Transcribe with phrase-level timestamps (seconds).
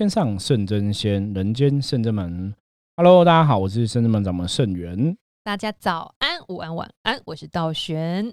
[0.00, 2.54] 天上圣真仙，人间圣真门。
[2.96, 5.14] Hello，大家好，我是圣真门掌门圣元。
[5.44, 8.32] 大家早安、午安、晚安，我是道玄。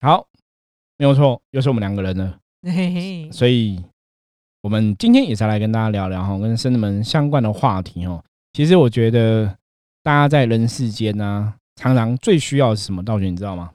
[0.00, 0.26] 好，
[0.96, 2.38] 没有错，又是我们两个人了。
[2.62, 3.84] 嘿嘿，所以，
[4.62, 8.24] 我们今天也是来跟大家聊聊哈，跟圣真门相关的话题哦。
[8.54, 9.54] 其实我觉得，
[10.02, 13.04] 大家在人世间呢，常常最需要是什么？
[13.04, 13.70] 道玄，你知道吗？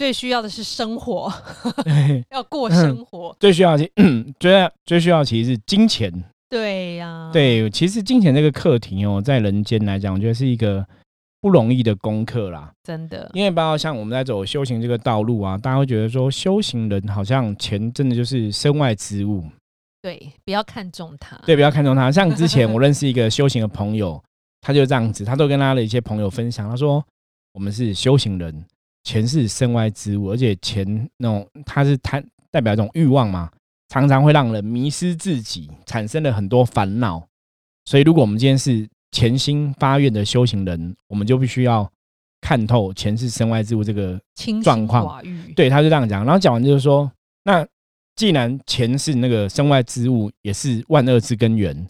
[0.00, 1.30] 最需要的是生活，
[2.32, 3.36] 要过生活。
[3.38, 3.92] 最需要其
[4.38, 6.10] 最要最需要其实是金钱。
[6.48, 10.82] 对呀，对，其实金钱这个课题哦，在人间来讲，我觉得是一个
[11.42, 12.72] 不容易的功课啦。
[12.82, 19.44] 真的，因为包括像我们在走修行这个道路啊，大家会觉得说，修行人好像钱真的就是身外之物。
[20.00, 21.36] 对，不要看重它。
[21.44, 22.10] 对，不要看重它。
[22.10, 24.18] 像之前我认识一个修行的朋友，
[24.62, 27.04] 他就这样子，他都跟他的一些朋友分享，他说
[27.52, 28.64] ：“我们是修行人。”
[29.10, 33.50] 钱是身外之物，而且钱那种它是贪代表一种欲望嘛，
[33.88, 37.20] 常常会让人迷失自己，产生了很多烦恼。
[37.86, 41.90] 所以，如果我们今天是潜心发愿的修行人，我们就必须要
[42.40, 44.20] 看透钱是身外之物这个
[44.62, 45.20] 状况。
[45.56, 46.24] 对，他就这样讲。
[46.24, 47.10] 然后讲完就是说，
[47.42, 47.66] 那
[48.14, 51.84] 既然钱是那个身外之物，也是万恶之根源。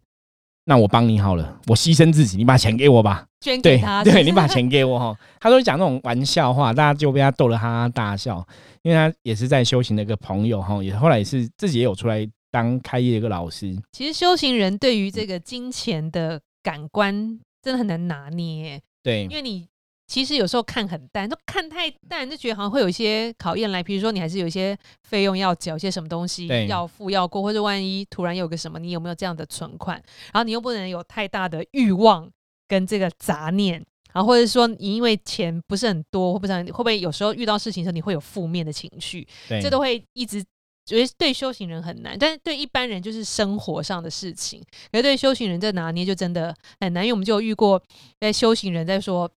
[0.64, 3.26] 那我帮你好了，我牺牲自己，你把钱给我吧。
[3.40, 5.16] 捐给他，对 你把钱给我哈。
[5.40, 8.46] 他都讲那种玩笑话，大家就被他逗得哈哈大笑。
[8.82, 13.74] 因为他也是在修行的一个朋友哈，也后来也是自己也有出来当开业的一个老师。
[13.92, 19.69] 其实修行人对于这个金钱的感官真的很难拿捏，对，因为你。
[20.10, 23.80] 其实有时候看很淡，都看太淡，就觉得好像会有一些考验来。
[23.80, 30.02] 比如说，你还是有一些费用要缴，一些什么东西要付要过，或者万一突然有个什么，你有没有这样的存款？
[30.32, 32.28] 然后你又不能有太大的欲望
[32.66, 33.74] 跟这个杂念，
[34.12, 39.24] 然后或者说你因为钱不是很多，会不会会不会有时候遇到事情的时候你会有负面的情绪？
[39.62, 40.42] 这都会一直
[40.84, 44.60] 觉得对修行人很难，但是对一般人就是生活上的事情。
[44.90, 47.80] 可是对修行人这拿捏就真的很难，因为我们就有遇过
[48.18, 49.30] 在修行人在说。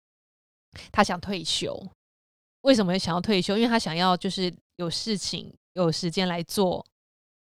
[0.90, 1.80] 他想退休，
[2.62, 3.56] 为什么想要退休？
[3.56, 6.84] 因为他想要就是有事情、有时间来做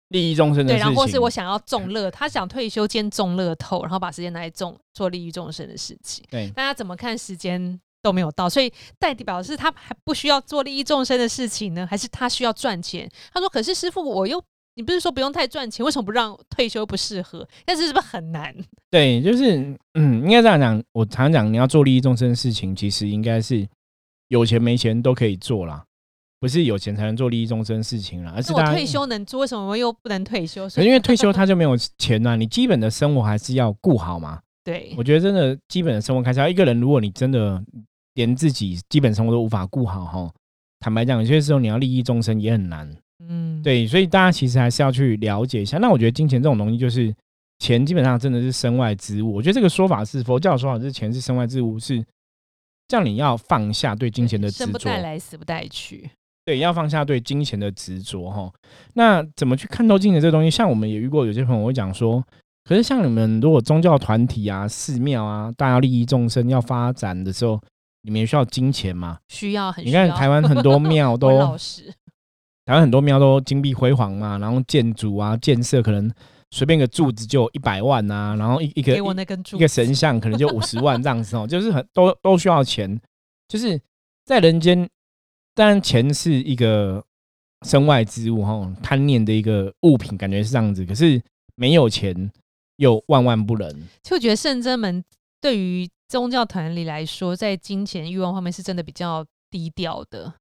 [0.09, 0.77] 利益众生的事情。
[0.77, 6.25] 对，然后或是我想要中乐，他想退休兼中乐透，然后把时间拿来种做利益众生的事情。
[6.31, 13.11] 对，大家怎么看时间都没有到，所以代表是他还不需要做利益众生的事情呢，还是他需要赚钱？
[13.33, 14.43] 他说：“可是师傅，我又……”
[14.77, 17.47] 你不是说不用太赚钱，为什么不让退休不适合？
[17.65, 18.55] 但是是不是很难？
[18.91, 20.83] 对，就是嗯，应该这样讲。
[20.93, 23.67] 我常讲，你要做利益众生的事情，其实应该是
[24.29, 25.83] 有钱没钱都可以做啦，
[26.39, 28.35] 不是有钱才能做利益众生事情啦。
[28.37, 30.69] 而是我退休能做，为什么又不能退休？
[30.77, 34.41] 因为 退休他就没有钱呐，你基本的生活还是要顾好嘛。
[34.63, 37.63] 对，我觉得真的基本的生活开销，一个人如果你真的
[38.15, 40.31] 连自己基本生活都无法顾好哈，
[40.81, 42.95] 坦白讲，有些时候你要利益众生也很难。
[43.19, 45.79] 嗯，对，所以大家其实还是要去了解一下。
[45.79, 47.15] 那我觉得金钱这种东西，就是
[47.59, 49.35] 钱基本上真的是身外之物。
[49.35, 52.05] 我觉得这个说法是佛教的说法，是钱是身外之物，是
[52.89, 56.11] 叫你要放下对金钱的执着，生不带来，死不带去。
[56.45, 58.53] 对，要放下对金钱的执着哈。
[58.95, 60.51] 那怎么去看透金钱这个东西？
[60.51, 62.23] 像我们也遇过有些朋友会讲说，
[62.65, 67.59] 可是像你们如果宗教团体啊、寺庙啊，大家利益众生要发展的时候，
[68.03, 69.19] 你们也需要金钱吗？
[69.29, 69.85] 需要，很。
[69.85, 71.57] 你看台湾很多庙 都。
[72.67, 76.13] 台湾很多庙都金碧辉煌嘛，然后建筑啊建设可能
[76.51, 78.97] 随便个柱子就一百万啊，然后一一个
[79.53, 83.01] 一个神像可能就五十万这样子哦， 就是很都都需要钱，
[83.49, 83.81] 就是
[84.25, 84.89] 在人间，
[85.55, 87.05] 当然钱是一个
[87.65, 90.85] 身外之物哈，贪念的一个物品，感觉是这样子。
[90.85, 91.23] 可是
[91.55, 92.31] 没有钱
[92.79, 93.89] 又万万不能。
[94.03, 95.05] 就觉得圣真门
[95.41, 100.35] 对于宗教团体来说，在金钱欲望方面是真的比较低调的。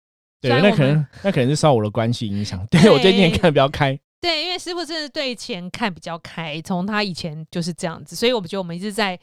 [0.49, 2.65] 对，那可能那可能是受我的关系影响。
[2.67, 3.99] 对我最近看的比较开。
[4.21, 9.19] 对，因为师傅真的对钱看比较开，从他以前就是这样子，所以我们觉得我们一直在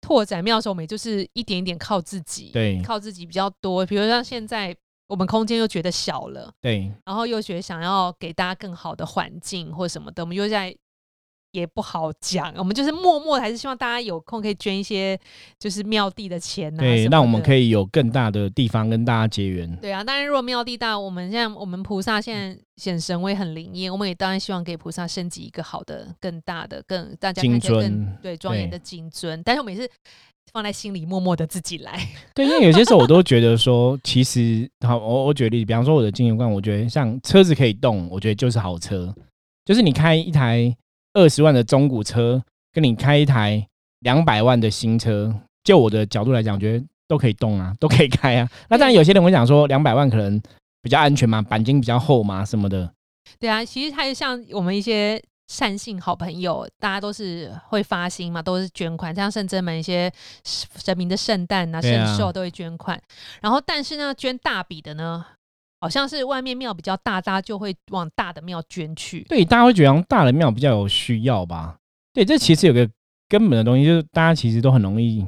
[0.00, 3.84] 拓展庙的时候，我们就是一点一点靠自己，对，靠自己比较多。
[3.84, 4.76] 比如像现在
[5.08, 10.74] 我们空间又觉得小了，对，然后又觉得想要给大家更好的环境或什么的，我们又在。
[11.56, 15.18] 也不好讲，我们就是默默还是希望大家有空可以捐一些，
[15.58, 16.82] 就是庙地的钱呐。
[16.82, 19.74] 对，让我们可以有更大的地方跟大家结缘。
[19.76, 29.42] 对啊，当然如果庙地大，我们现在我们菩萨现在显神威很灵验，我们也当然希望给菩萨升级一个好的、更大的、更大家看起来更对庄严的金尊。
[29.42, 29.90] 但是我们也是
[30.52, 31.98] 放在心里默默的自己来。
[32.34, 39.14] 对，因为有些时候我都觉得说，其实好，我我举例，比方说我的金圆观，我觉得像车子可以动，我觉得就是好车，
[39.64, 40.76] 就是你开一台。
[41.16, 42.42] 二十万的中古车，
[42.72, 43.66] 跟你开一台
[44.00, 45.34] 两百万的新车，
[45.64, 48.46] 就我的角度来讲，觉得都可以动啊， 都可以开啊。
[48.68, 50.38] 那当然，有些人会讲说，两百万可能
[50.82, 52.92] 比较安全嘛，钣金比较厚嘛，什么的。
[53.38, 60.12] 对啊，其实它就像我们一些善性好朋友，大家都是会发心嘛，都是捐款，像圣真门一些
[60.44, 63.00] 神明的圣诞啊、圣寿都会捐款。
[63.40, 65.24] 然后，但是呢，捐大笔的呢，
[65.80, 69.22] 好像是外面庙比较大，大家就会往大的庙捐去。
[69.28, 71.76] 对，大家会觉得大的庙比较有需要吧？
[72.12, 72.88] 对，这其实有个
[73.28, 75.26] 根本的东西，就是大家其实都很容易。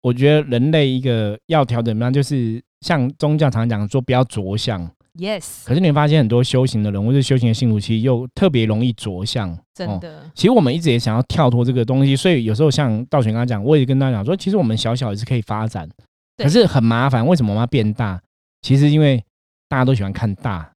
[0.00, 4.90] 我觉得人类一个要调整，那就是像宗教常讲说，不要着相。
[5.14, 9.54] Yes，可是你会发现很多修行的人或者修行的信徒，其实又特别容易着相。
[9.74, 15.86] 真的，其实我们一直也想要跳脱这个东西，所以有时候像道玄刚刚讲，我也跟大家讲说，其实我们小小也是可以发展，
[16.38, 17.26] 可是很麻烦。
[17.26, 18.18] 为什么我们要变大？
[18.62, 19.22] 其实因为
[19.72, 20.70] 大家都喜欢看大，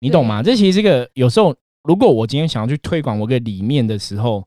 [0.00, 0.42] 你懂吗？
[0.42, 4.46] 这其实这个有时候，如果我今天想要去推广我个理念的时候，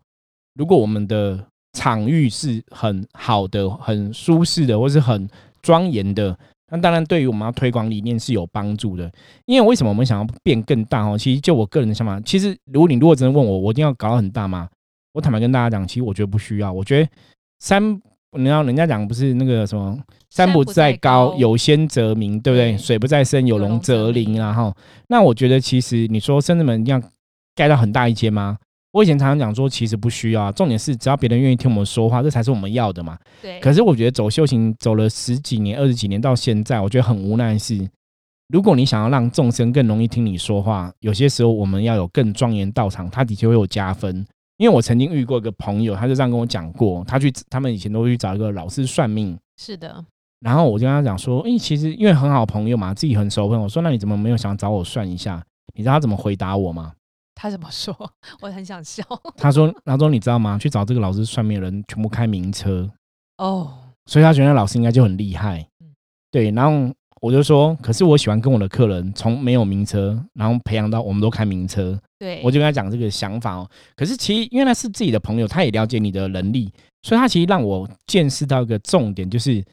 [0.54, 1.44] 如果我们的
[1.74, 5.28] 场域是很好的、很舒适的，或是很
[5.64, 6.38] 庄严的。
[6.72, 9.12] 那当然，对于我们要推广理念是有帮助的。
[9.48, 11.18] 因为为什么我们想要变更大哦？
[11.18, 14.70] 其实就我个人的想法，其实如果你如果真的问我，我一定要搞很大吗？
[15.14, 16.72] 我坦白跟大家讲，其实我觉得不需要。
[16.72, 17.10] 我觉得
[17.58, 18.00] 山，
[18.38, 19.98] 你要人家讲不是那个什么
[20.30, 22.78] 山不在高，有仙则名，对不对？
[22.78, 24.38] 水不在深，有龙则灵。
[24.38, 24.74] 然后，
[25.08, 27.02] 那我觉得其实你说深圳门要
[27.56, 28.58] 盖到很大一间吗？
[28.92, 33.18] 我以前常常讲说，其实不需要，啊重点是只要别人愿意听我们说话，这才是我们要的嘛。
[33.42, 33.60] 对。
[33.60, 37.90] 可是我觉得走修行走了十几年、二十几年到现在，我觉得很无奈是，
[38.48, 44.26] 如果你想要让众生更容易听你说话，有些时候我们要有更庄严道场，它的确会有加分。
[44.58, 49.38] 因为我曾经遇过一个朋友，他就这样跟我讲过，他去他们以前都去找一个老师算命。
[49.58, 50.04] 是的。
[50.42, 55.44] 然后我就跟他讲说，哎，其实因为很好朋友嘛，自己很熟朋友，说那你怎么没有想找我算一下？
[55.74, 56.94] 你知道他怎么回答我吗？
[57.34, 57.94] 他怎么说？
[58.42, 59.04] 我很想笑。
[59.36, 60.58] 他说：“他说你知道吗？
[60.58, 62.90] 去找这个老师算命的人全部开名车
[63.40, 63.74] 哦，
[64.06, 65.68] 所以他觉得老师应该就很厉害。
[66.32, 66.52] 对。
[66.52, 72.00] 然后我就说，可是我喜欢跟我的客人从没有名车，然后培养到我们都开名车。
[72.20, 73.70] 对，我就跟他讲这个想法哦。
[73.96, 76.72] 可是其实因为他是自己的朋友，他也了解你的能力，
[77.02, 79.64] 所以他其实让我见识到一个重点，就是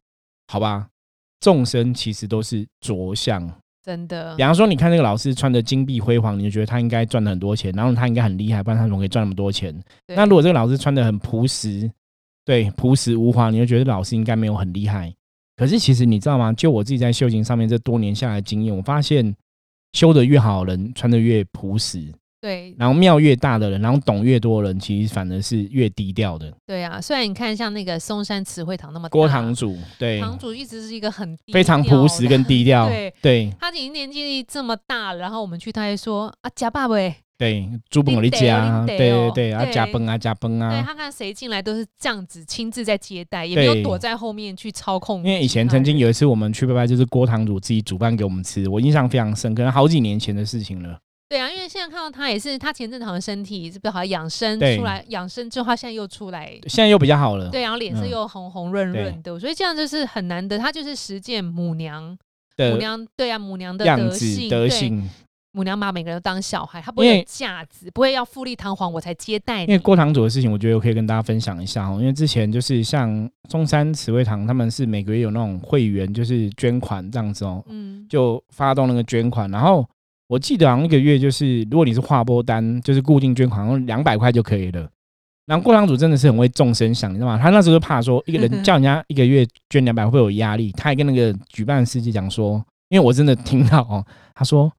[0.48, 0.86] 好吧，
[1.40, 3.48] 众生其实都是着相。”
[3.84, 9.76] 真的，比方说，你看那个老师穿的金碧辉煌，你就觉得他应该赚了很多钱，然后他应该很厉害，不然他怎么可以赚那么多钱？
[10.06, 11.90] 那如果这个老师穿的很朴实，
[12.44, 15.12] 对，朴实无华，你就觉得老师应该没有很厉害。
[15.56, 16.52] 可是其实你知道吗？
[16.52, 19.34] 就我自己在修行上面这多年下来的经验，我发现
[19.93, 22.12] 修的越好，人穿的越朴实。
[22.40, 26.52] 对，然后庙越大的人，然后懂越多人，其实反而是越低调的。
[26.66, 32.88] 对啊，虽然你看像那个嵩山慈惠堂那么郭堂主，对，堂主一直是一个很非常朴实跟低调。
[32.88, 40.70] 对对，他已经年纪这么大了，然后我们去，他还说啊，假爸喂，对，猪本我的家，对对对，啊加崩啊加崩啊。
[40.70, 45.18] 对他看谁进来都是这样子亲自在接待，也没有躲在后面去操控。
[45.24, 50.96] 因为以前曾经有一次我们去拜拜，就是郭堂主自己煮饭给我们吃，我印象非常深，可能好几年前的事情了。
[51.28, 57.48] 对啊，因为现在看到他也是，他前阵子好像身体是不是好像养生出来，养生之后他现在又出来，现在又比较好了。
[57.48, 60.56] 对，然后脸色又红红润润的，所以这样就是很难得。
[60.56, 62.16] 他就是实践母娘，
[62.56, 65.10] 母娘对啊，母娘的德性，德性。
[65.52, 69.72] 母娘把每个人都当小孩，她不会有架子，不会要富丽堂皇我才接待你。
[69.72, 71.99] 因为郭堂主的事情，我觉得我可以跟大家分享一下哦。
[72.00, 79.87] 因为之前就是像中山慈惠堂，他们是每个月有那种会员，就是捐款这样子哦，嗯，就发动那个捐款，然后。
[80.28, 84.88] 我记得好像一个月就是，如果你是划拨单，就是固定捐款，好像两百块就可以了。
[85.44, 87.37] 然后过堂主真的是很为众生想，你知道吗？
[87.38, 94.02] 他那时候就怕说一个人 叫人家一个月捐两百会有压力，他还跟那个举办司机讲说，因为我真的听到哦，
[94.35, 94.73] 他说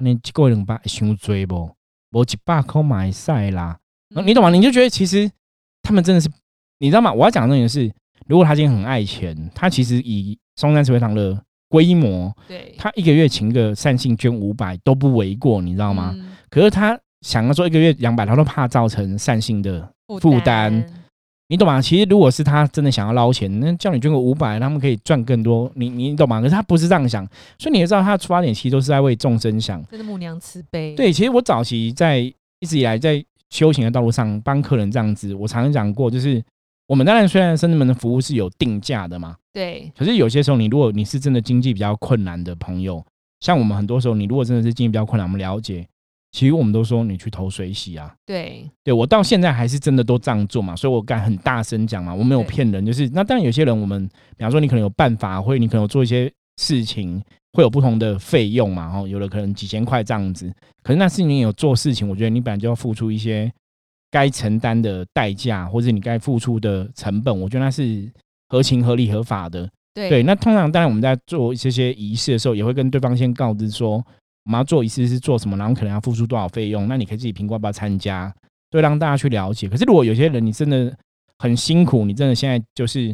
[0.00, 1.70] 你一个两百伤追不？
[2.10, 3.78] 我一百块买赛啦，
[4.24, 4.50] 你懂吗？
[4.50, 5.30] 你就觉得其实
[5.82, 6.28] 他们真的是，
[6.78, 7.12] 你知道吗？
[7.12, 7.92] 我要讲的重点是，
[8.26, 11.40] 如果他今天很爱钱，他其实以松山慈惠堂的。
[11.72, 16.12] 规模，对，他一个月请个善信捐五百都不为过，你知道吗？
[16.50, 19.88] 可是他想要说一个月两百，他都怕造成善信的
[20.20, 20.84] 负担，
[21.50, 21.82] 你懂吗？
[21.82, 26.40] 其实如果是他真的想要捞钱，那叫你捐个五百，他们可以赚更多，你你懂吗？
[26.40, 27.26] 可是他不是这样想，
[27.58, 30.94] 所以你也知道他的出发点其实都是在为众生想，真的母娘慈悲。
[30.94, 36.42] 对，其实我早期在一直以来在修行的道路上帮客人这样子，我常常讲过，就是。
[36.86, 39.92] 我们当然虽然深圳门的服务是有定价的嘛，对。
[39.96, 43.00] 可是有些时候，你如果你是真的经济比较困难的朋友，
[43.38, 45.86] 像我们很多时候，你如果真的是经济比较困难，我们了解，
[46.32, 48.14] 其实我们都说你去投水洗啊。
[48.24, 52.84] 对，对我到现在还是真的都这样做嘛，所以我敢很大声讲嘛，我没有骗人。
[52.84, 57.22] 就是那当然有些人，我们比方说你可能有办法，或者你可能有做一些事情，
[57.52, 60.52] 会有不同的费用嘛，哦，有的可能几千块这样子。
[60.82, 63.52] 可是那是你有做事情，我觉得你本来就要付出一些。
[64.12, 68.10] 该承担的代价，或者你该付出的成本，我觉得那是
[68.48, 69.70] 合情合理合法的。
[69.94, 74.04] 对，那通常当然我们在做这些仪式的时候，也会跟对方先告知说，
[74.44, 78.32] 我们要做一次是做什么，然后可能要付出多少费用，那你可以自己评估要不要参加。
[78.70, 79.68] 对，让大家去了解。
[79.68, 80.96] 可是如果有些人你真的
[81.38, 83.08] 很辛苦，你真的现在就是，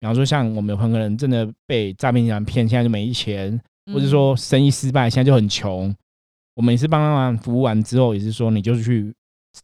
[0.00, 3.60] 比方说像我们有朋友人真的被诈骗集团骗，现在就没钱，
[3.92, 5.94] 或者说生意失败，现在就很穷。
[6.54, 9.12] 我们也是帮他们服务完之后，也是说你就去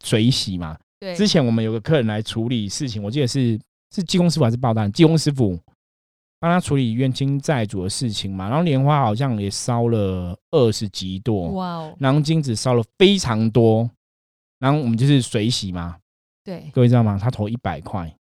[0.05, 0.77] 水洗嘛。
[1.01, 3.59] 对，之前我们有个客人来处理事情，我记得是
[3.95, 4.91] 是技工师傅还是报单？
[4.93, 5.59] 技工师傅
[6.40, 8.49] 帮他处理冤亲债主的事情嘛。
[8.49, 11.95] 然后莲花好像也烧了二十几朵，哇哦！
[11.99, 13.88] 然后金子烧了非常多，
[14.59, 15.97] 然后我们就是水洗嘛。
[16.45, 17.18] 对，各位知道吗？
[17.21, 18.14] 他投一百块，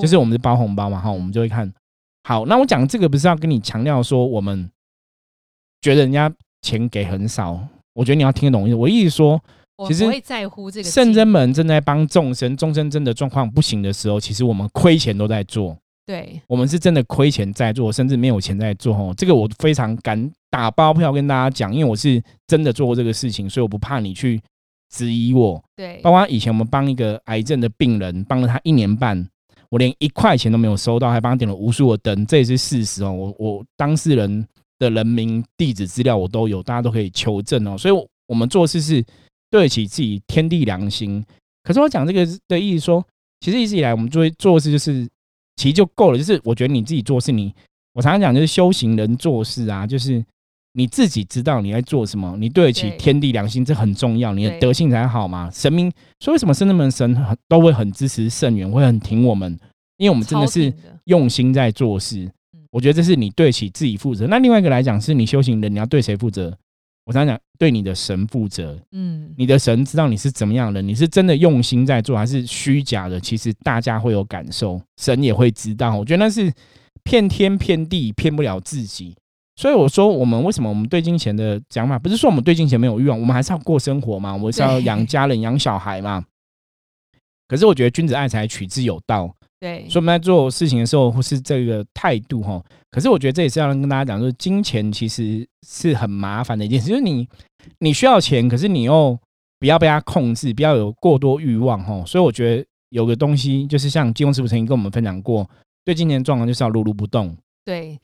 [0.00, 1.72] 就是我们是包红包嘛，哈，我们就会看。
[2.24, 4.70] 好，那我讲这个不是要跟你强调说我们
[5.80, 7.58] 觉得人家钱给很少，
[7.94, 8.74] 我觉得你要听得懂意思。
[8.76, 9.40] 我意思说。
[9.86, 15.78] 其实会在乎这个圣真们正在帮众生，众生真的状况不行的时候，其实我们亏钱都在做。
[16.08, 18.96] 对，我们是真的亏钱在做，甚至没有钱在做。
[18.96, 24.40] 哦，这个我非常敢打包票跟大家讲，因为我是真的做过这个事情，所以我不怕你去
[24.88, 25.62] 质疑我。
[25.76, 29.28] 对，包括以前我们帮一个癌症的病人，帮了他一年半，
[29.68, 33.12] 我连一块钱都没有收到，还帮他点了无数的灯，这也是事实哦。
[33.12, 34.46] 我我当事人
[34.78, 37.76] 的人名、地址资料我都有，大家都可以求证哦。
[37.76, 39.04] 所以，我们做事是。
[39.50, 41.24] 对得起自己天地良心，
[41.62, 43.02] 可是我讲这个的意思说，
[43.40, 45.08] 其实一直以来我们做做事就是，
[45.58, 46.16] 其实就够了。
[46.16, 47.52] 就是我觉得你自己做事，你
[47.92, 50.24] 我常常讲就是修行人做事啊，就是
[50.74, 55.50] 你自己知道你在做什么，你对得起天地良心，这很重要，你的德性才好嘛。
[55.50, 57.16] 神明说为什么圣人们神
[57.48, 59.52] 都会很支持圣元，会很挺我们，
[59.96, 60.72] 因为我们真的是
[61.04, 62.30] 用心在做事。
[62.70, 64.26] 我觉得这是你对得起自己负责。
[64.26, 66.56] 那另外一个来讲，是你修行人，你要对谁负责？
[67.08, 68.78] 我常讲，对你的神负责。
[68.92, 73.18] 嗯，你的神知道你是怎么样的，你是真的用心在做，还是虚假的？
[73.18, 75.96] 其实大家会有感受，神也会知道。
[75.96, 76.52] 我觉得那是
[77.04, 79.16] 骗天骗地，骗不了自己。
[79.56, 86.22] 所以我说，我们为什么我们对金钱的讲法，不是说我们对金钱没有欲望，我们还是要过生活嘛，我们是要养家人、养小孩嘛。
[87.48, 89.34] 可是我觉得君子爱财，取之有道。
[89.60, 92.62] 对，所以我们在做事情的时候，或是这个态度哈。
[92.90, 97.28] 可是我觉得这也是要跟大家讲，说金钱其实是很麻烦的一件事，就是你
[97.80, 99.18] 你需要钱，可是你又
[99.58, 102.02] 不要被它控制，不要有过多欲望哈。
[102.06, 105.48] 所以我觉得有个东西，就是像金融师傅曾经跟我们分享过，
[105.84, 107.36] 对金钱状况就是要如如不动。
[107.64, 107.98] 对，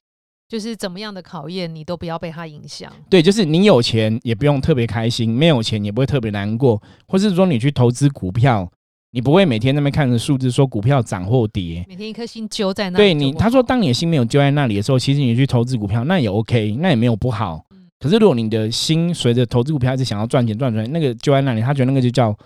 [0.48, 2.92] 就是怎么样的考验，你都不要被它影响。
[3.08, 8.70] 对，就是你有钱也不用特别开心，没有钱也不会特别难过，或是说你去投资股票。
[9.14, 12.96] 你不会每天那边看着数字说股票涨或跌，每天一颗心揪在那。
[12.96, 17.64] 对你，他说当你的心没有揪在那里的时候，其实你去投资股票那也 OK，那也没有不好。
[18.00, 22.36] 可是如果你的心随着投资股票一直想要赚钱赚赚，那个揪在那里，他觉得那个就叫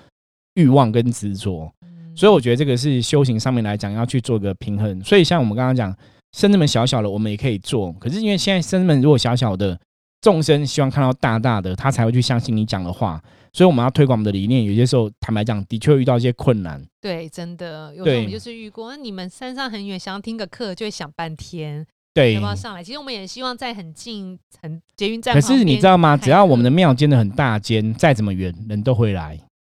[0.57, 1.73] 欲望跟执着。
[2.15, 5.03] 所以我觉得这个是修行上面来讲要去做个平衡。
[5.03, 5.97] 所以像我们刚刚讲，
[6.37, 9.79] 生子们小小的我们也可以做，可是因为现在生子们如果小小的。
[10.21, 13.23] 众生希望看到大大的，他才会去相信你讲的话。
[13.53, 14.65] 所以我们要推广我们的理念。
[14.65, 16.83] 有些时候，坦白讲，的确遇到一些困难。
[17.01, 18.91] 对，真的，有时候我们就是遇过。
[18.91, 22.83] 那你们山上很远，想要听个课，就会想半天，对，要不要上来？
[22.83, 25.35] 其实我们也希望在很近、很捷运站。
[25.35, 26.17] 可是你知道吗？
[26.17, 29.39] 只要我们的庙建的很大间，再怎么远，人都会来。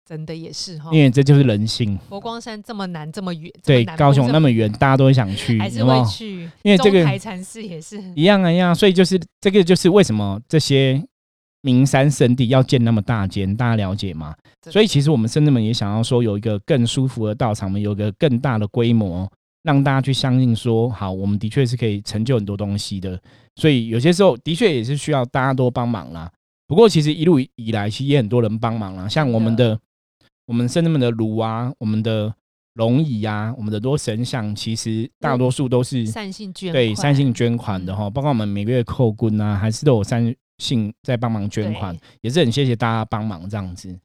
[0.09, 1.99] 真的也是哈，因为这就是人性。
[2.09, 6.51] 佛光山这么难，这么远，对，高雄那么远，大家都会想去，还是会去。
[6.63, 8.75] 因为这个台禅寺也是一样啊，一样。
[8.75, 10.99] 所以就是这个，就是为什么这些
[11.63, 14.35] 名山圣地要建那么大间，大家了解吗？
[14.71, 19.31] 所以其实我们深圳们也想要说，有一个更舒服的道场，们有个更大的规模，
[19.63, 23.21] 让大家去相信说，好，我们的确是可以成就很多东西的。
[23.57, 26.31] 所以有些时候的确也是需要大家多帮忙啦。
[26.67, 29.79] 不过其实一路以来，其实也很多人帮忙啦，像我们的。
[30.47, 32.35] 我们圣人们的炉啊，我们的
[32.77, 38.09] 龙椅啊，我们的多神像，其实大多数都是善性捐对善性捐款的哈。
[38.09, 43.97] 包括我们每个月扣棍啊，还是都有善性在帮忙捐款，也是很谢谢大家帮忙这样子。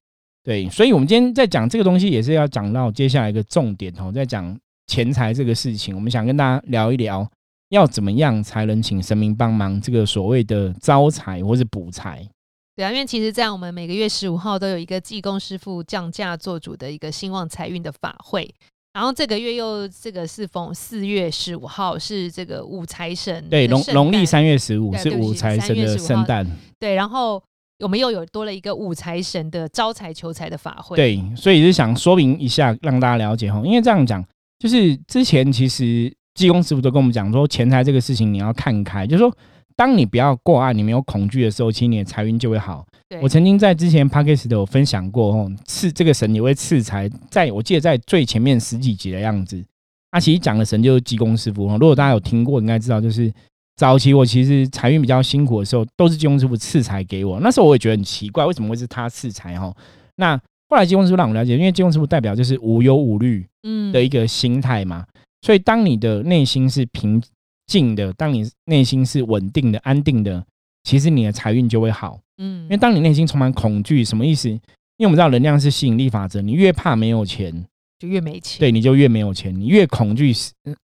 [0.44, 4.58] 对，所以我们今天在讲这个东西，也是要讲到接下来一个重点哦，在讲
[4.88, 7.26] 钱财这个事情，我们想跟大家聊一聊，
[7.70, 12.28] 要怎么样才能请神明帮忙这个所谓的招财或是补财。
[12.76, 18.54] 对啊，因为其实，在我们每个月十五号都有一个济公师傅降价做主的一个兴旺财运的法会，
[18.94, 26.46] 然后这个月又这个是逢四月十五号是这个五财神，对，农农历三月十五是五财神的圣诞，
[26.80, 27.42] 对，然后
[27.80, 34.24] 我们又有多了一个五财神的招财求财的法会，对，所以是想说明一下，让大家了解哈，因为这样讲，
[34.60, 39.36] 就是之前其实济公师傅都跟我们讲说，钱财这个事情你要看开，就是说。
[39.75, 42.86] 当你不要过爱，你没有恐惧的时候，其实你的财运就会好。
[43.22, 49.63] 我曾经在之前 p a c k a g e 的有分享过哦，赐这个神也会赐财，在我记得在最前面十几集的样子。
[50.12, 51.77] 那其实讲的神就是济公师傅哦。
[51.80, 53.32] 如果大家有听过，应该知道，就是
[53.75, 57.39] 早期我其实财运比较辛苦的时候，都是济公师傅赐财给我。
[57.39, 59.75] 那时候我也觉得很奇怪，为什么会是他赐财哦？
[60.15, 60.36] 那
[60.70, 65.06] 后来济公师傅让我了解，因为济公师傅代表就是无忧无虑嗯的一个心态嘛，
[65.42, 67.22] 所以当你的内心是平
[67.67, 70.46] 静的，当你内心是稳定的、安定的，
[70.84, 72.20] 其实你的财运就会好。
[72.38, 74.50] 嗯，因为当你内心充满恐惧，什么意思？
[74.50, 74.60] 因
[75.00, 77.65] 为我们知道能量是吸引力法则，你越怕没有钱。
[78.00, 79.58] 就越没钱，对，你就越没有钱。
[79.58, 80.34] 你越恐惧，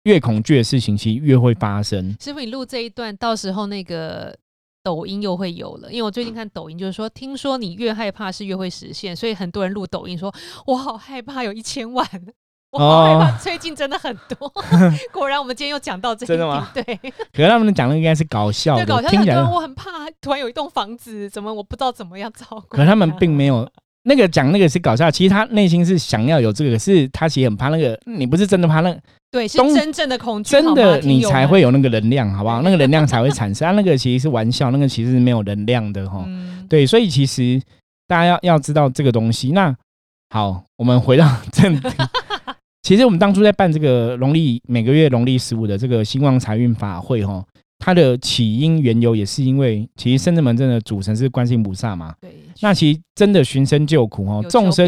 [0.04, 2.16] 越恐惧的事情，其实越会发生。
[2.18, 4.34] 师傅，你录这一段，到时候那个
[4.82, 5.92] 抖音又会有了。
[5.92, 10.34] 因为我最近看抖音，就是说，听说你越害怕是越会实现，所以很多人录抖音说，
[10.66, 12.08] 我好害怕有一千万，
[12.72, 13.38] 我好害怕。
[13.38, 14.52] 最近真的很多，
[15.12, 16.70] 果然我们今天又讲到这，真的吗？
[16.74, 16.84] 对。
[17.34, 19.90] 可是他们讲的应该是搞笑的，听起来我很怕，
[20.22, 22.78] 突然有一栋房子，怎么我不知道怎么样照顾。
[22.78, 23.68] 可他们并没有。
[24.04, 28.00] 那个讲那个是搞笑，其实他内心是想要有这个，可是他其实很怕那个。
[28.06, 28.98] 你不是真的怕那，
[29.30, 32.62] 对，是真正的恐惧，真的你才会有那个能量，好不好？
[32.62, 33.68] 那个能量才会产生。
[33.68, 36.26] 啊，那个其实是玩笑，那个其实是没有能量的哈。
[36.70, 37.62] 对，所以其实
[38.08, 39.52] 大家要要知道这个东西。
[39.52, 39.76] 那
[40.30, 41.90] 好，我们回到正题。
[42.82, 47.46] 其实我们当初在办这个农历每个月农历十五的这个兴旺财运法会哈。
[47.82, 52.14] 它的起因缘由也是因为，其实深圳门真的主神是观世音菩萨嘛。
[52.20, 52.30] 对。
[52.62, 54.86] 那其实真的寻声救苦哦，众生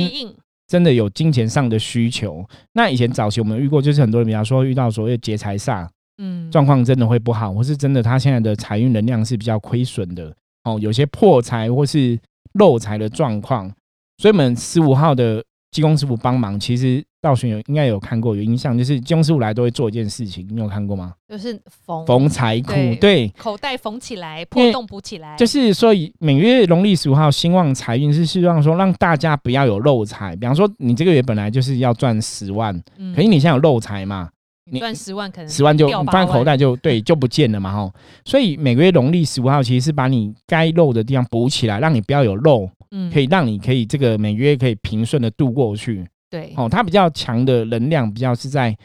[0.68, 2.46] 真的有金钱上的需求。
[2.74, 12.20] 那以前早期我们遇过，就是很多人比方说遇到所谓劫财煞，嗯，状况真的会不好，或是真的他现在的财运能量是比较亏损的哦，有些破财或是
[12.56, 13.72] 漏财的状况。
[14.18, 15.42] 所以我们十五号的
[15.72, 17.04] 济公师傅帮忙，其实。
[17.24, 21.14] 道玄有应该有看过有印象，就是金师傅来都会做一件事情，你有看过吗？
[21.30, 21.54] 就是
[21.86, 25.38] 缝缝财库，对，口袋缝起来，破洞补起来。
[25.38, 30.36] 就是说，每月农历十五号兴旺财运是希望说让大家不要有漏财。
[30.36, 32.74] 比方说，你这个月本来就是要赚十万，
[33.16, 34.32] 可是你现在有漏财嘛？
[34.72, 37.72] 你赚十万可能十万就放在口袋就对 就不见了嘛？
[37.72, 37.94] 吼，
[38.26, 46.06] 所以每个月农历十五号其实是把你该漏的地方补起来，让你不要有漏，嗯，可以让你可以这个每个月可以平顺的度过去。
[46.30, 48.76] 对，哦，它比较强的能量，比较是在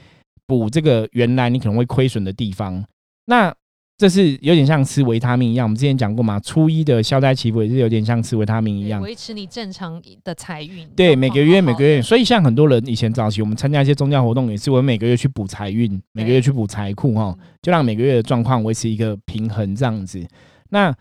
[0.47, 2.85] 补这个原来你可能会亏损的地方。
[3.27, 3.55] 那
[3.99, 10.87] 这是有点像吃维他命一样，我们之前讲过嘛，初一的消灾祈福也是有点像吃维他命一样，维持你正常的财运。
[10.91, 20.23] 对，每个月每个月，所以像很多人以前早期我们参加一些宗教活动，也是我每个月去补财运，每个月去补财库哈，就让每个月的状况维持一个平衡这样子。
[20.69, 20.95] 那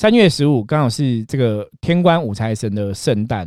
[0.00, 3.46] 三月十五刚好是这个天官五财神的圣诞。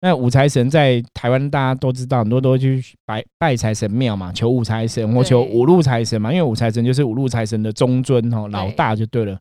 [0.00, 9.36] 那五财神在台湾大家都知道，很多都去拜拜财神庙嘛，求五财神或求五路财神嘛，因为五财神就是五路财神的中尊哦，老大就对了，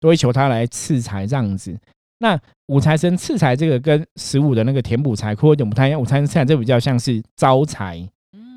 [0.00, 1.78] 都会求他来赐财这样子。
[2.20, 8.02] 那五财神赐财这个跟十五的那个填补财库有点不太一样，五财神赐财这比较像是招财。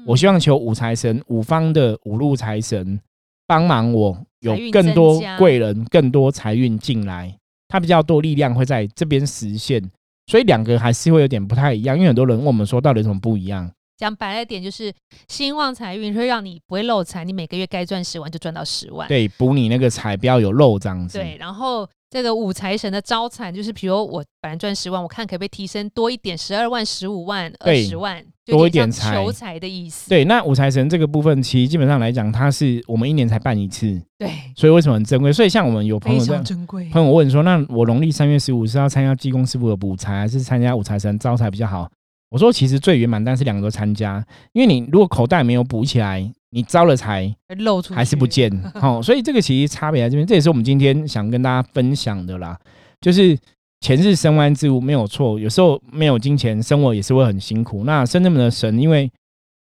[0.08, 2.98] 我希望求五财神、五方的五路财神
[3.46, 7.38] 帮忙我，有更多贵人、更多财运进来，
[7.72, 9.82] 他比较多力量会在这边实现。
[10.28, 13.70] 所以两个还是会有点不太一样，因为很多人问我们说，到底有什么不一样？
[13.98, 14.94] 讲白了点，就是
[15.28, 19.08] 兴旺财运会让你不会漏财，你每个月该赚十万就赚到十万。
[19.08, 21.18] 对，补你那个财不要有漏这样子。
[21.18, 28.26] 对，然后这个五财神的招财，就是比如我本来赚十万，我看可不可以提升多一点，十二万、十五万、二十万。
[28.52, 30.10] 多一点财，求财的意思。
[30.10, 34.00] 对，那五财神这个部分，其实基本上来讲，它是我们一年才办一次。
[34.20, 35.34] 对，所以为什么很珍贵？
[35.34, 36.88] 所以像我们有朋友在珍贵。
[36.90, 41.90] 朋友问说，那我农历三月十五是要参加济公师傅的补财，还是参加五财神招财比较好？
[42.30, 48.52] 我说，其实最圆满，但是两个都参加，因为你如果口袋没有补起来，你招了财露出还是不见。
[48.76, 52.58] 好，所以这个其实差别在这边，这也是我们今天想跟大家分享的啦，
[53.00, 53.38] 就是。
[53.82, 55.40] 钱是生万之物，没有错。
[55.40, 57.84] 有时候没有金钱，生活也是会很辛苦。
[57.84, 59.12] 那圣人们的神，因为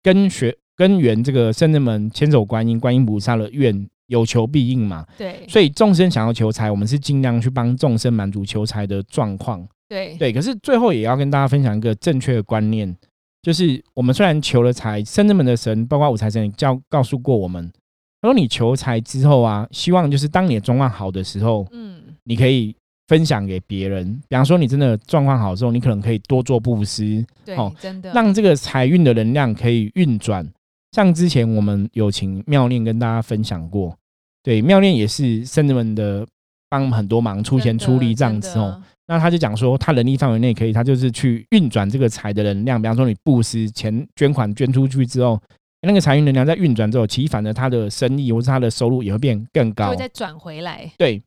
[0.02, 5.06] 跟学跟缘，这个圣人们千手观音、观音菩萨的愿有求必应嘛。
[5.16, 9.66] 对，所以众生想要求财，我们是尽量去帮众生满足求财的状况。
[9.88, 12.94] 对对，可是最后也要跟大家分享一个正确的观念，
[13.40, 17.72] 就是我们虽然求了财，圣人们的神，包括五财神，教告诉过我们，
[18.20, 22.76] 他说你求财之后啊，希望就是当你的状况好的时候，嗯，你可以。
[23.10, 30.48] 分享给别人，比方说你真的状况好之后，你可能可以多做布施，对，真的让这个财运的能量可以运转。
[30.92, 33.98] 像之前我们有请妙念跟大家分享过，
[34.44, 36.24] 对，妙念也是圣人们的
[36.68, 38.80] 帮很多忙，出钱出力这样子哦。
[39.08, 42.80] 那他就讲说，他能力范围内可以，他就是去运转这个财的能量。
[42.80, 45.36] 比方说你布施钱捐款捐出去之后，
[45.82, 50.88] 那个财运能量在运转之后，其反而他的生意或是他的收入也会变更高，会再转回来。
[50.96, 51.20] 对，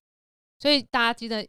[0.61, 1.45] 所以大家记得。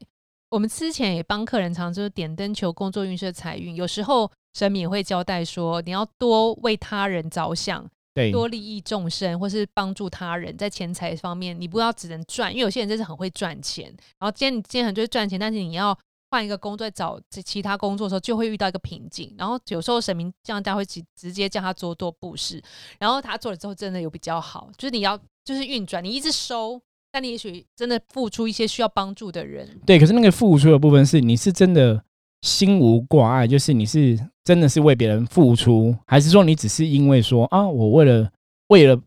[0.54, 13.86] 我们之前也帮客人常就是点灯求工作运势财运，有时候神明也会交代说，你要多为他人着想，对，多利益众生，或是帮助他人，在钱财方面，你不要只能赚，因为有些人真是很会赚钱。
[14.20, 15.98] 然后今天你今天很会赚钱，但是你要
[16.30, 19.34] 换一个工作找其他工作的时候，就会遇到一个瓶颈。
[19.36, 22.62] 然后有时候神明这样他会直直接叫他做多布施，
[23.00, 24.70] 然后他做了之后真的有比较好。
[24.78, 26.80] 就是你要就是运转，你一直收，
[27.14, 29.68] 但你也许真的付出一些需要帮助的人。
[29.86, 32.02] 对，可是那个付出的部分是你是真的
[32.42, 38.28] 心无挂碍，就是你是真的是为别人付出，还是说你只是因为说啊，我为了
[38.66, 39.00] 为了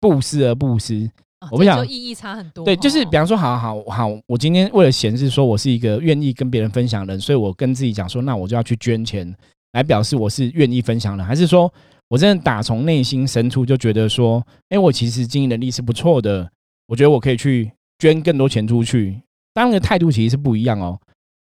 [0.00, 1.08] 布施而布施？
[1.52, 2.64] 我不想意义差很多。
[2.64, 9.32] 对，就是比方说，好好好，我今天为了显示说我是一个愿意跟别人分享的人，所以我跟自己讲说，那我就要去捐钱
[9.74, 11.72] 来表示我是愿意分享的，还是说
[12.08, 16.50] 我真的打从内心深处就觉得说，哎，我其实经营能力是不错的，
[16.86, 19.20] 我觉得我可以去捐更多钱出去。
[19.54, 20.98] 当然，的态度其实是不一样哦。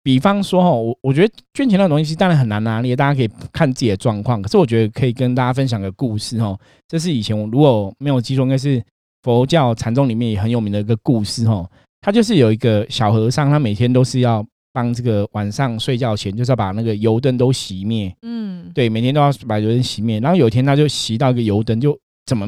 [0.02, 4.40] 比方说，哈，我我觉得捐钱那种东西当然很难拿捏，大家可以看自己的状况。
[4.40, 8.82] 可是我觉得可以跟大家分享个故事，哦，这是以前我如果没有记错，应该是。
[9.22, 11.68] 佛教禅宗里面也很有名的一个故事哦，
[12.00, 18.14] 他就是有一个小和尚，他每天都是要帮这个晚上睡觉前，就是要把那个油灯都熄灭。
[18.22, 20.20] 嗯，对，每天都要把油灯熄灭。
[20.20, 22.46] 然后有一天他就熄到一个油灯，就怎么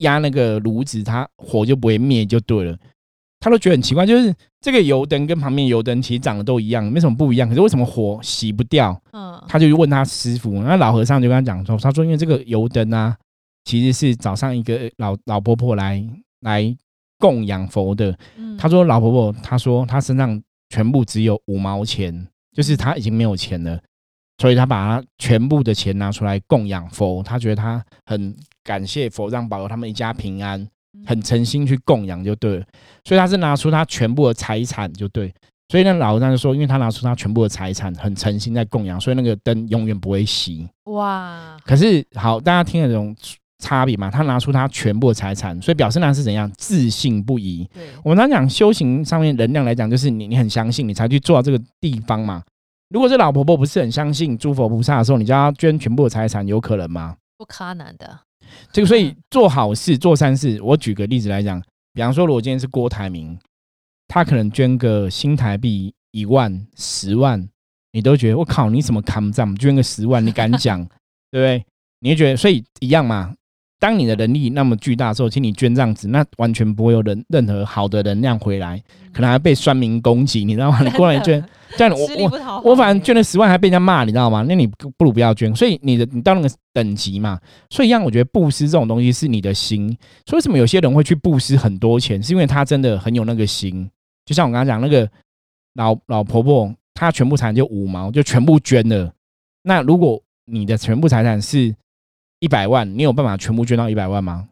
[0.00, 2.76] 压那个炉子，它火就不会灭，就对了。
[3.40, 9.00] 他都觉得很奇怪，就是这个油灯跟旁边油灯其实长得都一样，没什么不一样，可是为什么火洗不掉？
[9.12, 13.16] 嗯，他就问他师傅，那老和尚就跟他讲说，他说因为这个油灯啊。
[13.66, 16.02] 其实是早上一个老老婆婆来
[16.40, 16.74] 来
[17.18, 18.18] 供养佛的。
[18.58, 23.78] 他说老婆婆，他说他身上全部只有五毛钱，就是他已经没有钱了，
[24.40, 27.22] 所以他把他全部的钱拿出来供养佛。
[27.22, 30.66] 他觉得他很感谢佛让保佑他们一家平安，
[31.06, 32.64] 很诚心去供养就对了。
[33.04, 35.32] 所以他是拿出他全部的财产就对。
[35.68, 40.66] 所以那老和尚就说，因为他拿出他全部的财产，很诚心在供养，所以那个灯永远不会熄。
[40.84, 41.56] 哇！
[41.64, 43.14] 可是好，大家听得懂。
[43.62, 47.68] 差别嘛，他拿出他全部的财产，所以表示那是怎样自信不疑。
[48.02, 52.42] 我们常讲修行上面能量来讲，就是你你很相信，你才去做到这个地方嘛。
[52.90, 57.16] 如果这老婆婆不是很相信诸佛菩萨的时候，你叫她捐全部的财产，有可能吗？
[57.38, 58.20] 不可能的。
[58.72, 63.38] 这个所以做好事做善事，我举个例子来讲，比方说，如果今天是郭台铭，
[64.08, 67.48] 他可能捐个新台币一万、十万，
[67.92, 70.84] 你都觉得我靠，你怎么扛这么捐个十万，你敢讲，
[71.30, 71.64] 对不对？
[72.00, 73.34] 你会觉得，所以一样嘛。
[73.80, 78.80] 当你的能力那么巨大的时候，请你捐这样子，那完全不会有人任何好的能量回来，
[79.12, 80.80] 可能还被酸民攻击，你知道吗？
[80.84, 81.42] 你 过来捐，
[81.78, 84.44] 这样我我我反正捐了十万还被人家骂，你知道吗？
[84.46, 85.56] 那你不如不要捐。
[85.56, 87.40] 所以你的你到那个等级嘛，
[87.70, 89.88] 所以一样，我觉得布施这种东西是你的心。
[90.26, 93.90] 所以为什么有些人会去布施很多钱，是因为他真的很有那个心。
[94.26, 95.10] 就像我刚刚讲那个
[95.74, 99.10] 老老婆婆，她全部财产就五毛，就全部捐了。
[99.62, 101.74] 那如果你的全部财产是
[102.40, 104.48] 一百万，你有办法全部捐到一百万吗？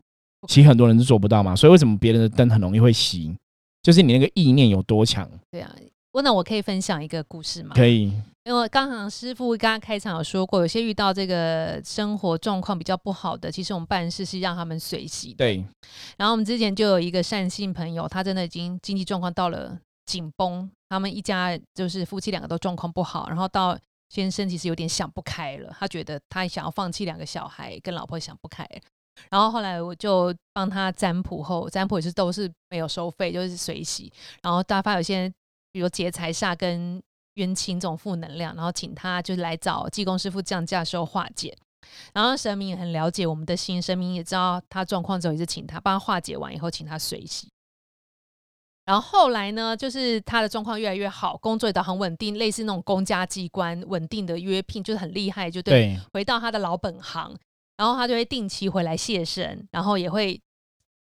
[0.46, 1.56] 其实很多人是做不到嘛。
[1.56, 3.34] 所以为什么别人的灯很容易会熄？
[3.82, 5.28] 就是你那个意念有多强。
[5.50, 5.74] 对啊，
[6.22, 7.74] 那我可以分享一个故事吗？
[7.74, 8.12] 可以。
[8.44, 15.34] 因为刚好师傅刚刚开场有说过，有些遇到这个生活状况比较不好的，其实我们办事是让他们随喜。
[15.34, 15.64] 对。
[16.16, 23.78] 然后我们之前就有一个善信朋友，他真的已经经济状况到了紧绷，他们一家就是夫妻两个都状况不好，然后到。
[24.08, 28.66] 先生其实有点想不开了，他觉得他想要放弃两个小孩，跟老婆想不开。
[29.30, 34.12] 然后后来我就帮他占卜后，占卜也是都是没有收费，就是随喜。
[34.42, 35.28] 然后大发有些
[35.72, 37.02] 比如劫财煞跟
[37.34, 41.56] 冤亲这种负能量，然后请他就是来找济公师傅降价时候化解。
[42.12, 47.48] 然后神明也很了解我们的心，神明也知道他状况之后，也是请他帮他化解完以后，请他随喜。
[48.88, 55.94] 然后后来呢，就是他的状况越来越好，工作也很稳定，类似那种公家机关稳定的约聘，就是很厉害，就对。
[56.14, 57.36] 回到他的老本行，
[57.76, 60.40] 然后他就会定期回来谢神，然后也会。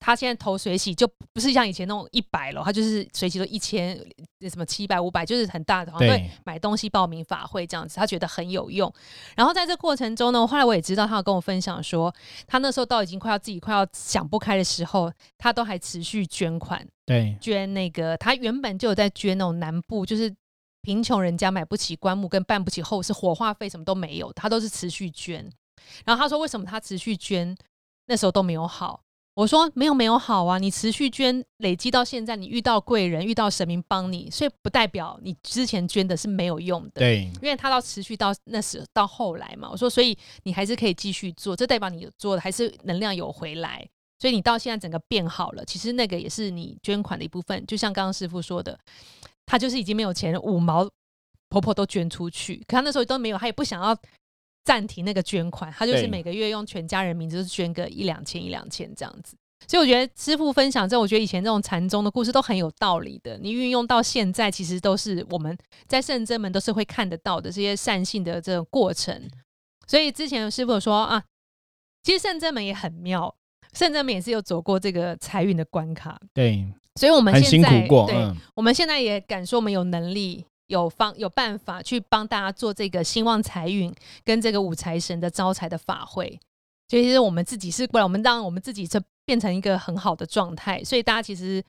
[0.02, 3.94] 他现在投水洗就不是像以前那种一百了，他就是水洗都一千，
[4.50, 8.90] 什么七百五百，就是很大的，好像会买东西报名法会这样子，他觉得很有用。
[9.36, 12.16] 然后在这过程中呢，后来我也知道他有跟我分享说，
[12.48, 20.32] 他那时候到已经快要自己快要想不开的时候，他都还持续捐款，对，捐那个他原本就有在捐那种南部，就是
[20.84, 25.52] 贫穷人家买不起棺木跟办不起后事，火化费什么都没有，他都是持续捐。
[26.06, 27.58] 然后他说，为什么他持续捐
[28.06, 29.02] 那时候都没有好？
[29.34, 37.00] 我说没有没有好啊，你持续捐累积到现在，你遇到贵人，遇到神明帮你，所以不代表你之前捐的是没有用的。
[37.00, 43.88] 对，因为他到持续到那时到后来嘛，我说所以你还是可以继续做，这代表你做的还是能量有回来，
[44.20, 45.66] 所以你到现在整个变好了。
[45.66, 48.78] 其实那个也是你捐款的一部分，就像刚刚师傅说的，
[49.46, 50.90] 他就是已经没有钱，五毛
[51.50, 53.98] 婆婆都捐出去，可他那时候都没有，他也不想要。
[54.66, 59.36] 暂停那个捐款，他就是每个月用全家人名字捐个一两千一两千这样子。
[59.68, 63.36] 所以我觉得师傅分享这，我觉得以前这种禅宗的故事都很有道理的。
[63.40, 69.28] 你运用到现在，其实都是我们在圣真门都是会看得到的这些善性的这种过程。
[69.88, 71.24] 所以之前师傅说啊，
[72.04, 73.34] 其实圣真门也很妙，
[73.74, 76.20] 圣真门也是有走过这个财运的关卡。
[76.34, 78.08] 对，所以我们很辛苦过。
[78.08, 86.40] 对，我们现在也敢说我们有能力、有方、有办法去帮大家做这个兴旺财运跟这个五财神的招财的法会。
[86.88, 90.84] 其实我们自己是过来，我们让我们自己这变成一个很好的状态。
[90.84, 91.64] 所以大家其实，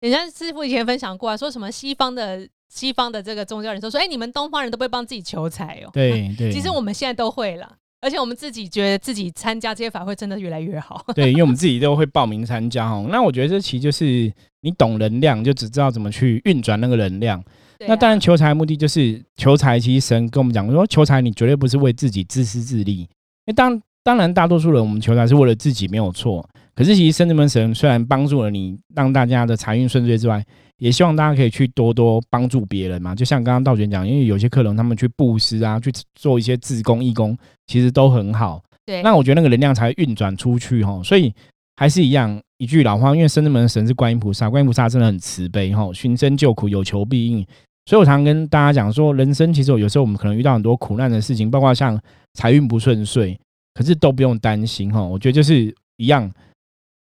[0.00, 5.90] 人家师傅以前分享过啊，说什么西方的西方的这个宗教人说说，哎，你们东方人都不会帮自己求财哦。
[5.92, 11.02] 对对，其实我们现在都会了，而且我们自己觉得自己参加这些法会真的越来越好。
[11.16, 13.06] 对，因为我们自己都会报名参加哦。
[13.10, 17.42] 那我觉得这其实就是你懂能量，就只知道怎么去运转那个能量。
[17.88, 23.08] 那当然求财的目的就是求财，其实神跟我们讲说，求财你绝对不是为自己自私自利，因
[23.46, 23.80] 为当。
[24.06, 26.46] 当然，大多数人我们求财是为了自己，没有错。
[26.74, 30.44] 可是，其实圣智门神虽然帮助了你，让大家的财运顺遂之外，
[30.78, 33.14] 也希望大家可以去多多帮助别人嘛。
[33.14, 38.60] 就像刚刚道玄讲，因为有些客人他们去布施啊，去做一些自工义工，其实都很好。
[38.84, 41.00] 对，那我觉得那个能量才运转出去哈。
[41.04, 41.32] 所以
[41.76, 47.46] 还是一样一句老话，因为圣智门神是观音菩萨，观音菩萨真的很慈悲哈，寻声救苦，有求必应。
[47.86, 52.00] 所以我常跟大家讲说，人生其实有时候我们可能遇到很多苦难的事情，包括像
[52.32, 53.38] 财运不顺遂。
[53.74, 56.30] 可是都不用担心哈，我觉得就是一样，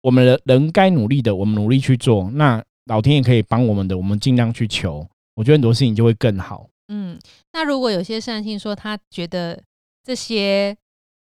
[0.01, 5.05] 我们人人该努力的，我们努力去做，那老天也可以帮我们的，我们尽量去求，
[5.35, 6.69] 我觉得很多事情就会更好。
[6.87, 7.19] 嗯，
[7.53, 9.61] 那如果有些善信说他觉得
[10.03, 10.75] 这些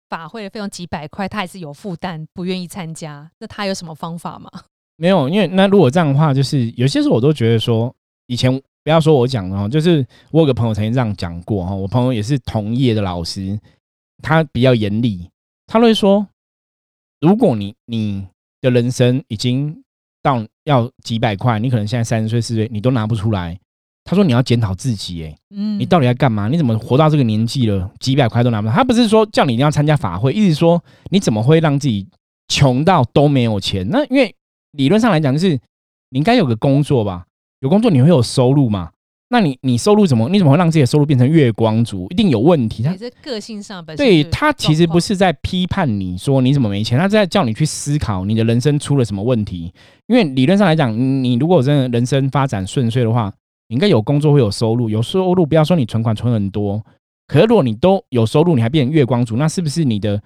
[0.10, 4.50] 法会的费用几百块，他还是有负担，不愿意参加，那他有什么方法吗？
[4.98, 7.94] 没有，因为那如果这样的话，就是有些时候我都觉得说，
[8.28, 8.52] 以前
[8.84, 13.58] 不要说我讲的哈，就是我有个朋友曾经这样讲过哈，我朋友也是同业的老师，
[14.22, 15.30] 他比较严厉。
[15.66, 16.28] 他会说
[17.22, 18.28] ：“如果你你
[18.63, 19.84] 的人生已经
[20.23, 23.60] 到要几百块，你可能现在三十岁四十岁，你都拿不出来。
[24.06, 26.47] 他说你要检讨自己，哎，嗯，你到底在干嘛？
[26.47, 28.73] 你怎么活到这个年纪了，几百块都拿不到？
[28.73, 32.08] 他不是说叫你一定要参加法会，意思说你怎么会让自己
[32.47, 33.86] 穷到都没有钱？
[33.89, 34.34] 那因为
[34.71, 35.60] 理论上来讲，就是
[36.10, 37.26] 你应该有个工作吧，
[37.60, 38.91] 有工作你会有收入嘛。”
[39.34, 40.30] 那你你收入怎么？
[40.30, 42.06] 你怎么会让自己的收入变成月光族？
[42.12, 42.84] 一定有问题。
[42.84, 49.74] 他这个性上本对他其实不是在批判你说你怎么没钱，他在叫你去思考你的人生出了什么问题。
[50.06, 53.34] 因为理论上来讲，你如果真的人生发展顺遂的话，
[53.69, 56.80] 应该有工作会有收入，有收入不要说你存款存很多，
[57.26, 60.22] 可是如果你都有收入，你还变成月光族，那是不是你的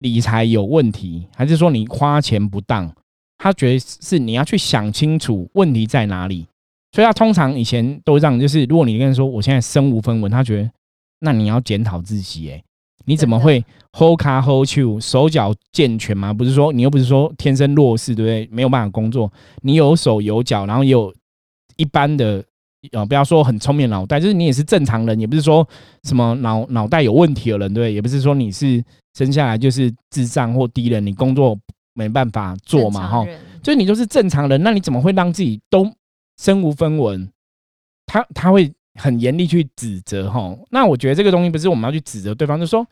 [0.00, 2.92] 理财有问题，还是说你花钱不当？
[3.38, 6.48] 他觉得是你要去想清楚问题在哪里。
[6.92, 10.70] 所以他通常以前都这样，就是如果你跟人说我现在身无分文，他觉得
[11.20, 12.62] 那你要检讨自己，哎，
[13.06, 16.34] 你怎么会 hold 卡 hold 住，手脚健全吗？
[16.34, 18.48] 不是说你又不是说天生弱势，对不对？
[18.54, 21.10] 没有办法工作，你有手有脚，然后也有
[21.76, 22.44] 一般的，
[22.90, 25.66] 呃，不要说很聪明脑袋，就是你也是正常人，也不是说
[26.02, 27.94] 什么脑脑袋有问题的人，对不对？
[27.94, 31.58] 也不是说你是生下来就是智障或低人，你工作
[31.94, 33.26] 没办法做嘛，哈，
[33.62, 35.90] 就你就是正常人，那你怎么会让自己都？
[36.42, 37.30] 身无分文，
[38.04, 40.52] 他他会很严厉去指责哈。
[40.72, 42.84] 那我觉得这个东西不是我们要去指责对方，就是说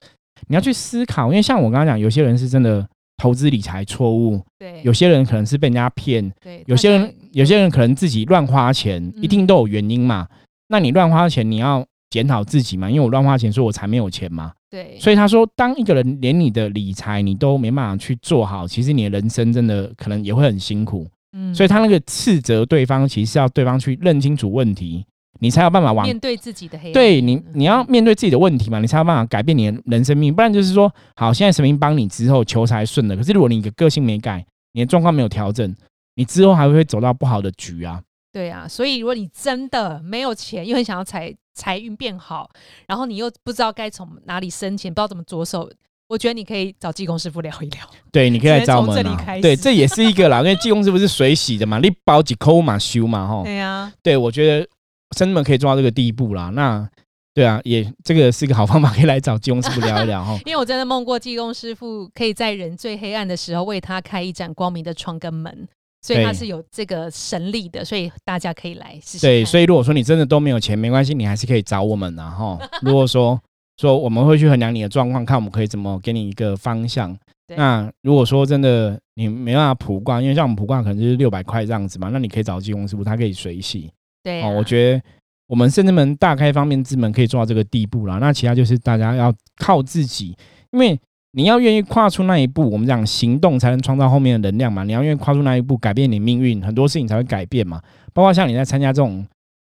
[0.46, 10.28] 你要去思考，因为像我刚刚讲，有些人是真的投资理财错误，对；有些人可能是被人家骗，对；有些人有些人可能自己乱花钱，一定都有原因嘛。
[10.68, 14.52] 那你乱花钱，你要检讨自己嘛，因为我乱花钱，所以我才没有钱嘛。
[14.70, 14.96] 对。
[15.00, 21.08] 所以他说，当一个人连你的理财你都没办法去做好，其实你的人生真的可能也会很辛苦。
[21.32, 25.04] 嗯，所以他那个斥责对方，其实是要对方去认清楚问题，
[25.40, 26.92] 你才有办法往面对自己的黑。
[26.92, 30.34] 对你，你要面对自己的问题嘛，你才有办法改变你的人生命。
[30.34, 35.74] 不然就是说，好，现在神明帮你之后求财顺了，可是如果你的个性没改，你的状况没有调整，
[36.16, 38.02] 你之后还会走到不好的局啊。
[38.32, 42.48] 对啊，所以如果你真的没有钱，又很想要财财运变好，
[42.86, 45.70] 然后你又不知道该从哪里生钱，不知道怎么着手。
[46.10, 47.80] 我觉得你可以找技工师傅聊一聊。
[48.10, 49.38] 对，你可以来找我们啊。
[49.40, 53.44] 对，这也是一个啦，因为技工师傅是水洗的嘛，你包几抠嘛修嘛哈。
[53.44, 53.92] 对呀。
[54.02, 54.68] 对，我觉得
[55.16, 56.50] 生们可以做到这个地步啦。
[56.50, 56.84] 那
[57.32, 60.36] 对啊，也这个是一个好方法，可以来找技工师傅聊一聊哈。
[60.44, 65.68] 因为我真的梦过技工师傅可以在人最黑暗的时候为他开一盏光明的窗跟门，
[66.02, 69.20] 所以他是有这个神力的，所以大家可以来试试。
[69.24, 72.58] 对，所以如果说你真的都没有钱，没关系，你还是可以找我们的哈。
[72.82, 73.40] 如果说。
[73.80, 77.16] 说我们会去衡量你的状况，看我们可以怎么给你一个方向。
[77.56, 83.90] 那如果说真的你没办法普卦，因为像我们普卦可能就是六百块这样子嘛，那你可以找技工师傅，他可以水洗。
[84.22, 85.02] 对，哦，我觉得
[85.48, 88.18] 我们甚至门大开方面之门可以做到这个地步了。
[88.18, 90.36] 那其他就是大家要靠自己，
[90.72, 91.00] 因为
[91.32, 94.84] 你要愿意跨出那一步，我们讲行动才能创造后面的能量嘛。
[94.84, 97.80] 你要愿意跨出那一步，改变你命运，很多事情才会改变嘛。
[98.12, 99.26] 包括像你在参加这种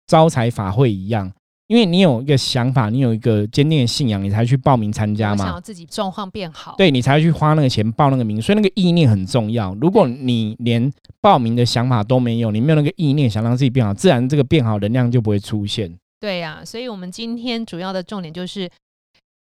[0.06, 1.32] 招财法会一样，
[1.74, 5.44] 因为你有一个想法，你有一个坚定的信仰，你才去报名参加嘛。
[5.44, 9.74] 想要自己状况变好，对你才会去花那个钱报那个名，所以那个意念很重要。
[9.80, 10.88] 如果你连
[11.20, 15.92] 报名的想法都没有，你没有那个意念想让自己变好，自然这个变好能量就不会出现。
[16.20, 18.70] 对呀，所以我们今天主要的重点就是。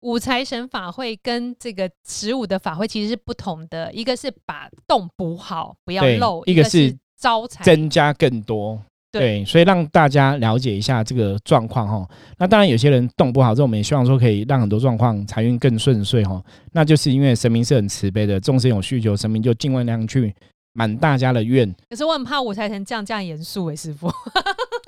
[0.02, 8.80] 五财神法会跟这个十五的法会其实是不同的，一个是把洞补好，不要漏；一个是招财增加更多。
[9.18, 12.09] 对，所以让大家了解一下这个状况哈。
[12.38, 16.42] 那当然有些人动不好，这我们也希望说可以让很多状况财运更顺遂哈。
[16.72, 20.35] 那就是因为神明是很慈悲的，众生有需求，神明就尽量去
[20.72, 21.72] 满大家的愿。
[21.90, 24.11] 可是我很怕五财神降价严肃诶，师傅。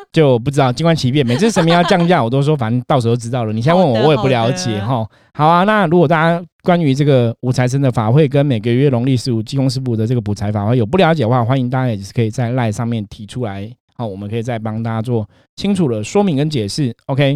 [0.12, 1.26] 就不知道，静观其变。
[1.26, 3.52] 每次神明要降价，我都说反正到时候知道了。
[3.52, 5.06] 你现在问我，我也不了解哈。
[5.34, 16.94] 好啊，那如果大家关于这个五财神的法会跟每个月农历十五济公师傅的这个补财法会有不了解的话，欢迎大家也是可以在赖上面提出来，好，我们可以再帮大家做清楚的说明跟解释。
[17.06, 17.32] OK，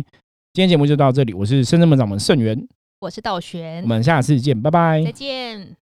[0.52, 2.56] 今天节目就到这里，我是深圳门掌门盛元，
[3.00, 5.81] 我是道玄，我们下次见，拜拜，再见。